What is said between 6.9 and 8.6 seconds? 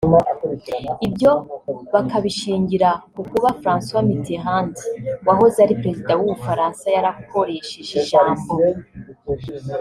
yarakoresheje ijambo